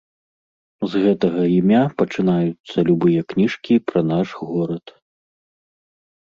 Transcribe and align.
З 0.93 1.01
гэтага 1.03 1.41
імя 1.59 1.81
пачынаюцца 2.03 2.77
любыя 2.87 3.21
кніжкі 3.35 3.75
пра 3.91 3.99
наш 4.13 4.27
горад. 4.47 4.85